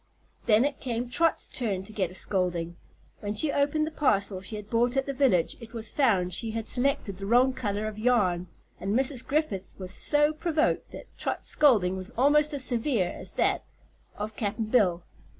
[0.47, 2.75] Then it came Trot's turn to get a scolding.
[3.19, 6.49] When she opened the parcel she had bought at the village it was found she
[6.49, 8.47] had selected the wrong color of yarn,
[8.79, 9.23] and Mrs.
[9.23, 13.63] Griffith was so provoked that Trot's scolding was almost as severe as that
[14.17, 15.03] of Cap'n Bill.